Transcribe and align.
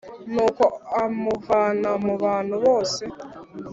Nuko 0.33 0.63
amuvana 1.03 1.89
mu 2.05 2.13
bantu 2.23 2.55
bose 2.65 3.03